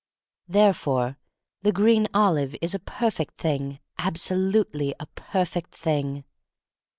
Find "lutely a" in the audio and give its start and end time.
4.51-5.05